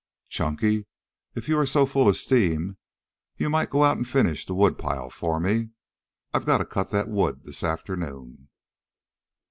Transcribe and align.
Chunky, 0.29 0.87
if 1.35 1.47
you 1.47 1.59
are 1.59 1.65
so 1.67 1.85
full 1.85 2.09
of 2.09 2.17
steam 2.17 2.77
you 3.37 3.51
might 3.51 3.69
go 3.69 3.83
out 3.83 3.97
and 3.97 4.07
finish 4.07 4.47
the 4.47 4.55
woodpile 4.55 5.11
for 5.11 5.39
me. 5.39 5.69
I've 6.33 6.47
got 6.47 6.57
to 6.57 6.65
cut 6.65 6.89
that 6.89 7.07
wood 7.07 7.43
this 7.43 7.63
afternoon." 7.63 8.49